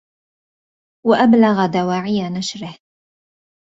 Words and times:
وَأَبْلَغَ 1.05 1.65
دَوَاعِي 1.69 2.29
نَشْرِهِ 2.29 2.79